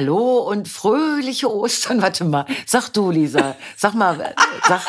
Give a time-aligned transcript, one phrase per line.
[0.00, 2.00] Hallo und fröhliche Ostern.
[2.02, 3.54] Warte mal, sag du, Lisa.
[3.76, 4.32] Sag mal, äh,
[4.66, 4.80] sag.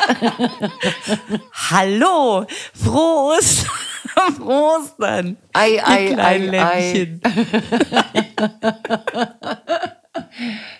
[1.70, 3.70] Hallo, frohe Ostern.
[4.38, 5.36] Frohe Ostern.
[5.52, 7.20] Ei, ei, ei, ei.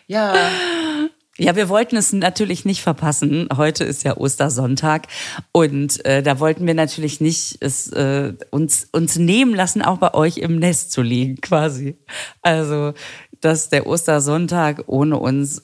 [0.06, 0.34] Ja,
[1.38, 3.48] Ja, wir wollten es natürlich nicht verpassen.
[3.56, 5.08] Heute ist ja Ostersonntag
[5.50, 10.14] und äh, da wollten wir natürlich nicht es äh, uns uns nehmen lassen, auch bei
[10.14, 11.96] euch im Nest zu liegen, quasi.
[12.42, 12.92] Also,
[13.44, 15.62] dass der Ostersonntag ohne uns.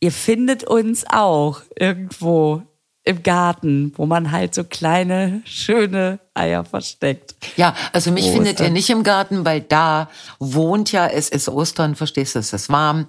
[0.00, 2.62] Ihr findet uns auch irgendwo
[3.06, 7.36] im Garten, wo man halt so kleine schöne Eier versteckt.
[7.56, 8.36] ja, also mich Ostern.
[8.36, 12.52] findet ihr nicht im Garten, weil da wohnt ja, es ist Ostern, verstehst du, es
[12.52, 13.06] ist warm,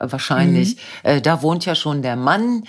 [0.00, 0.78] äh, wahrscheinlich.
[1.04, 2.64] Äh, da wohnt ja schon der Mann.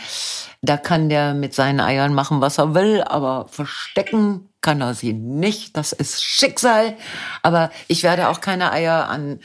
[0.61, 5.13] Da kann der mit seinen Eiern machen, was er will, aber verstecken kann er sie
[5.13, 5.75] nicht.
[5.77, 6.95] Das ist Schicksal.
[7.41, 9.39] Aber ich werde auch keine Eier an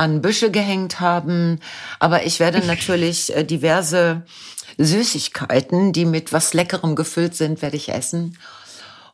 [0.00, 1.60] an Büsche gehängt haben.
[1.98, 4.22] Aber ich werde natürlich äh, diverse
[4.78, 8.38] Süßigkeiten, die mit was Leckerem gefüllt sind, werde ich essen.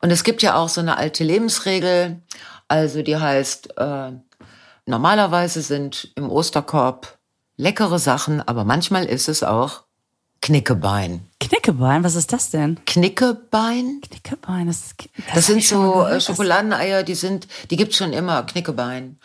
[0.00, 2.20] Und es gibt ja auch so eine alte Lebensregel,
[2.68, 4.12] also die heißt, äh,
[4.86, 7.18] normalerweise sind im Osterkorb
[7.56, 9.82] leckere Sachen, aber manchmal ist es auch
[10.42, 11.26] Knickebein.
[11.40, 12.78] Knickebein, was ist das denn?
[12.84, 14.00] Knickebein?
[14.02, 14.94] Knickebein, das, ist,
[15.28, 19.18] Das, hab sind so äh, Das- Schokoladeneier, die sind, die gibt's schon immer, Knickebein.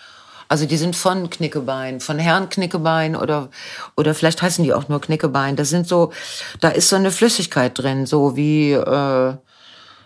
[0.52, 3.48] Also die sind von Knickebein, von Herrn Knickebein oder
[3.96, 5.56] oder vielleicht heißen die auch nur Knickebein.
[5.56, 6.12] Das sind so,
[6.60, 9.34] da ist so eine Flüssigkeit drin, so wie äh,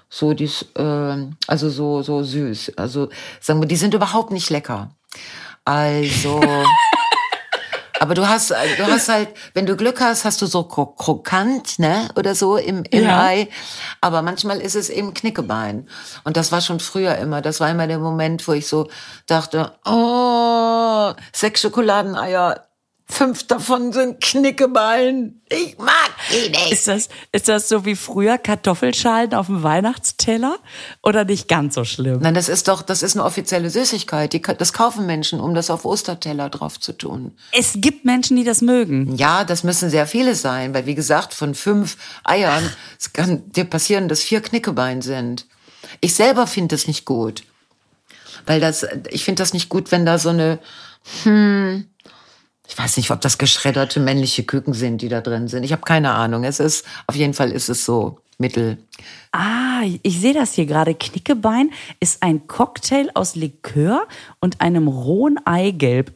[0.08, 1.16] so dies, äh,
[1.48, 2.74] also so so süß.
[2.78, 3.10] Also
[3.42, 4.92] sagen wir, die sind überhaupt nicht lecker.
[5.64, 6.40] Also
[8.00, 11.80] aber du hast, du hast halt, wenn du Glück hast, hast du so kro krokant,
[11.80, 13.24] ne, oder so im, im Ja.
[13.24, 13.48] Ei.
[14.02, 15.88] Aber manchmal ist es eben Knickebein.
[16.24, 17.42] Und das war schon früher immer.
[17.42, 18.90] Das war immer der Moment, wo ich so
[19.28, 22.66] dachte, oh, sechs Schokoladeneier,
[23.08, 25.42] fünf davon sind Knickebein.
[25.50, 26.72] Ich mag die nicht.
[26.72, 30.58] Ist das, ist das so wie früher Kartoffelschalen auf dem Weihnachtsteller
[31.04, 32.20] oder nicht ganz so schlimm?
[32.22, 34.34] Nein, das ist doch, das ist eine offizielle Süßigkeit.
[34.34, 37.38] Die, das kaufen Menschen, um das auf Osterteller drauf zu tun.
[37.52, 39.16] Es gibt Menschen, die das mögen.
[39.16, 43.66] Ja, das müssen sehr viele sein, weil wie gesagt, von fünf Eiern es kann dir
[43.66, 45.46] passieren, dass vier Knickebein sind.
[46.02, 47.44] Ich selber finde das nicht gut.
[48.46, 50.60] Weil das, ich finde das nicht gut, wenn da so eine,
[51.24, 51.86] hm,
[52.68, 55.64] ich weiß nicht, ob das geschredderte männliche Küken sind, die da drin sind.
[55.64, 56.44] Ich habe keine Ahnung.
[56.44, 58.78] Es ist, auf jeden Fall ist es so mittel.
[59.32, 60.94] Ah, ich sehe das hier gerade.
[60.94, 64.08] Knickebein ist ein Cocktail aus Likör
[64.40, 66.14] und einem rohen Eigelb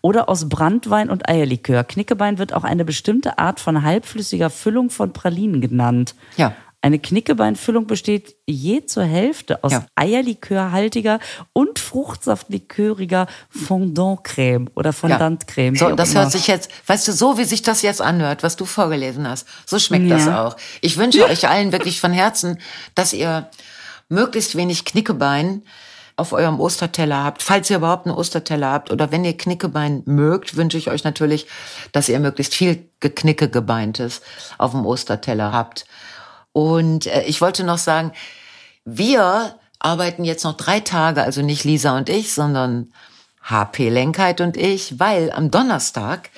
[0.00, 1.84] oder aus Brandwein und Eierlikör.
[1.84, 6.14] Knickebein wird auch eine bestimmte Art von halbflüssiger Füllung von Pralinen genannt.
[6.36, 6.54] Ja.
[6.84, 9.86] Eine Knickebeinfüllung besteht je zur Hälfte aus Ja.
[9.94, 11.20] Eierlikörhaltiger
[11.52, 15.76] und Fruchtsaftliköriger Fondant-Creme oder Fondant-Creme.
[15.76, 18.42] So, wie auch das hört sich jetzt, weißt du, so wie sich das jetzt anhört,
[18.42, 20.44] was du vorgelesen hast, so schmeckt das Ja.
[20.44, 20.56] auch.
[20.80, 22.58] Ich wünsche euch allen wirklich von Herzen,
[22.96, 23.48] dass ihr
[24.08, 25.62] möglichst wenig Knickebein
[26.16, 30.56] auf eurem Osterteller habt, falls ihr überhaupt einen Osterteller habt oder wenn ihr Knickebein mögt,
[30.56, 31.46] wünsche ich euch natürlich,
[31.92, 34.20] dass ihr möglichst viel Geknickegebeintes
[34.58, 35.86] auf dem Osterteller habt.
[36.52, 38.12] Und äh, ich wollte noch sagen,
[38.84, 42.92] wir arbeiten jetzt noch drei Tage, also nicht Lisa und ich, sondern
[43.42, 46.30] HP Lenkheit und ich, weil am Donnerstag,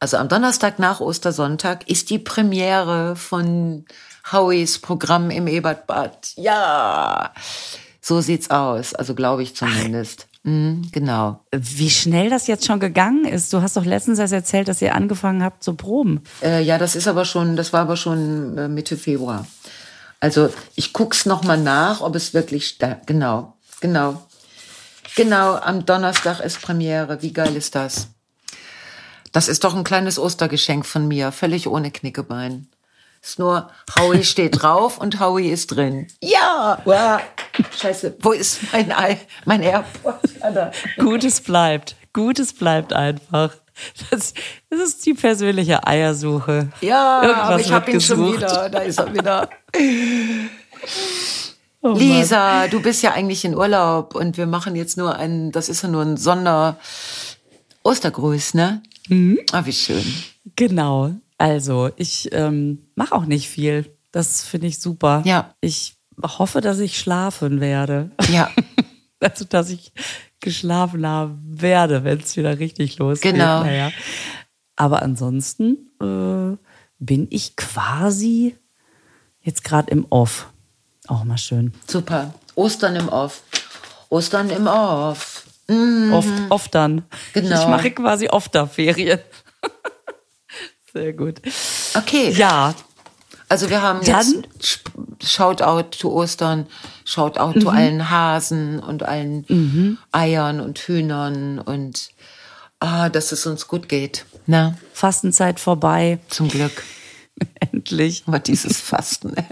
[0.00, 3.84] also am Donnerstag nach Ostersonntag, ist die Premiere von
[4.32, 6.32] Howies Programm im Ebertbad.
[6.36, 7.32] Ja,
[8.00, 10.26] so sieht's aus, also glaube ich zumindest.
[10.44, 11.40] Mhm, genau.
[11.52, 13.52] Wie schnell das jetzt schon gegangen ist.
[13.52, 16.22] Du hast doch letztens erst erzählt, dass ihr angefangen habt zu proben.
[16.42, 19.46] Äh, ja, das ist aber schon, das war aber schon äh, Mitte Februar.
[20.20, 24.22] Also ich guck's noch mal nach, ob es wirklich genau, genau,
[25.16, 25.56] genau.
[25.56, 27.22] Am Donnerstag ist Premiere.
[27.22, 28.08] Wie geil ist das?
[29.32, 32.68] Das ist doch ein kleines Ostergeschenk von mir, völlig ohne Knickebein.
[33.22, 36.06] Ist nur Howie steht drauf und Howie ist drin.
[36.22, 37.20] Ja, wow.
[37.78, 40.14] Scheiße, wo ist mein Ei, mein AirPod?
[40.40, 40.70] Da.
[40.98, 41.96] Gutes bleibt.
[42.12, 43.54] Gutes bleibt einfach.
[44.10, 44.34] Das,
[44.70, 46.68] das ist die persönliche Eiersuche.
[46.80, 48.36] Ja, Irgendwas aber ich habe ihn schon gesucht.
[48.38, 48.70] wieder.
[48.70, 49.50] Da ist er wieder.
[51.82, 51.92] Oh.
[51.92, 55.82] Lisa, du bist ja eigentlich in Urlaub und wir machen jetzt nur ein, das ist
[55.82, 56.78] ja nur ein Sonder
[57.82, 58.82] Ostergruß, ne?
[59.08, 59.38] Mhm.
[59.52, 60.04] Ah, wie schön.
[60.56, 61.10] Genau.
[61.36, 63.94] Also, ich ähm, mache auch nicht viel.
[64.12, 65.22] Das finde ich super.
[65.26, 65.54] Ja.
[65.60, 68.10] Ich hoffe, dass ich schlafen werde.
[68.30, 68.50] Ja,
[69.24, 69.92] Also, dass ich
[70.40, 73.32] geschlafen haben werde, wenn es wieder richtig losgeht.
[73.32, 73.64] Genau.
[73.64, 73.90] Naja.
[74.76, 76.56] Aber ansonsten äh,
[76.98, 78.56] bin ich quasi
[79.40, 80.50] jetzt gerade im Off.
[81.06, 81.72] Auch mal schön.
[81.86, 82.34] super.
[82.54, 83.42] Ostern im Off.
[84.10, 85.46] Ostern im Off.
[86.12, 87.04] Oft, oft dann.
[87.32, 87.62] Genau.
[87.62, 89.18] Ich mache quasi oft da Ferien.
[90.92, 91.40] Sehr gut.
[91.94, 92.30] Okay.
[92.30, 92.74] Ja,
[93.48, 94.80] Also wir haben Dann- jetzt
[95.22, 96.66] Shoutout zu Ostern,
[97.04, 102.10] Shoutout zu allen Hasen und allen Eiern und Hühnern und
[102.80, 104.24] ah, dass es uns gut geht.
[104.46, 106.18] Na, Fastenzeit vorbei.
[106.28, 106.82] zum Glück.
[107.72, 108.22] Endlich.
[108.26, 109.34] Aber dieses Fasten.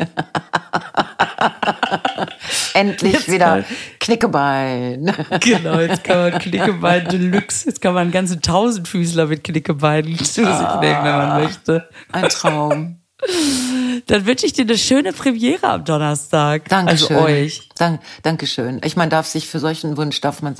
[2.74, 3.64] Endlich Jetzt wieder mal.
[4.00, 5.14] Knickebein.
[5.40, 10.24] Genau, jetzt kann man Knickebein Deluxe, jetzt kann man einen ganzen Tausendfüßler mit Knickebeinen zu
[10.24, 11.88] sich nehmen, wenn man möchte.
[12.12, 12.98] Ein Traum.
[14.06, 16.68] Dann wünsche ich dir eine schöne Premiere am Donnerstag.
[16.68, 17.16] Dankeschön.
[17.16, 17.68] Also euch.
[17.76, 18.80] Dank, Dankeschön.
[18.84, 20.54] Ich meine, darf sich für solchen Wunsch darf man,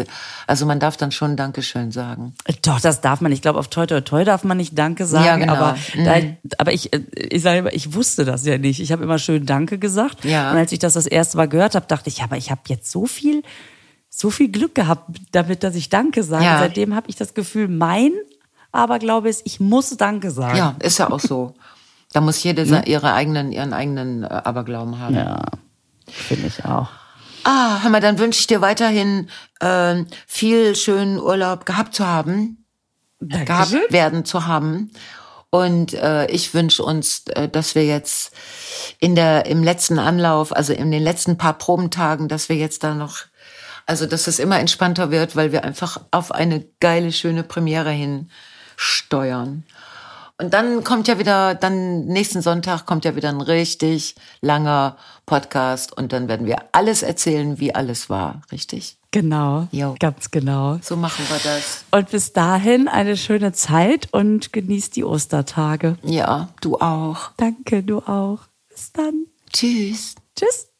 [0.46, 2.34] also man darf dann schon Dankeschön sagen.
[2.62, 3.32] Doch, das darf man.
[3.32, 5.24] Ich glaube, auf Toi Toi Toi darf man nicht Danke sagen.
[5.24, 5.54] Ja, genau.
[5.54, 6.14] Aber, da,
[6.58, 8.80] aber ich, äh, ich sage immer, ich wusste das ja nicht.
[8.80, 10.24] Ich habe immer schön Danke gesagt.
[10.24, 10.52] Ja.
[10.52, 12.60] Und als ich das das erste Mal gehört habe, dachte ich, ja, aber ich habe
[12.68, 13.42] jetzt so viel,
[14.08, 16.44] so viel Glück gehabt, damit, dass ich Danke sage.
[16.44, 16.58] Ja.
[16.60, 18.12] Seitdem habe ich das Gefühl, mein
[18.70, 20.56] Aberglaube ist, ich muss Danke sagen.
[20.56, 21.54] Ja, ist ja auch so.
[22.12, 25.14] Da muss jede se- ihre eigenen, ihren eigenen äh, Aberglauben haben.
[25.14, 25.42] Ja,
[26.08, 26.88] finde ich auch.
[27.44, 29.28] Ah, hör mal, dann wünsche ich dir weiterhin
[29.60, 32.64] ähm, viel schönen Urlaub gehabt zu haben,
[33.46, 34.90] gehabt werden zu haben.
[35.50, 38.32] Und äh, ich wünsche uns, äh, dass wir jetzt
[39.00, 42.94] in der im letzten Anlauf, also in den letzten paar Probentagen, dass wir jetzt da
[42.94, 43.18] noch,
[43.86, 48.30] also dass es immer entspannter wird, weil wir einfach auf eine geile, schöne Premiere hin
[48.76, 49.64] steuern.
[50.42, 55.96] Und dann kommt ja wieder, dann nächsten Sonntag kommt ja wieder ein richtig langer Podcast
[55.96, 58.98] und dann werden wir alles erzählen, wie alles war, richtig?
[59.12, 59.68] Genau.
[59.70, 59.94] Jo.
[60.00, 60.80] Ganz genau.
[60.82, 61.84] So machen wir das.
[61.92, 65.96] Und bis dahin eine schöne Zeit und genießt die Ostertage.
[66.02, 67.30] Ja, du auch.
[67.36, 68.40] Danke, du auch.
[68.68, 69.26] Bis dann.
[69.52, 70.16] Tschüss.
[70.34, 70.71] Tschüss.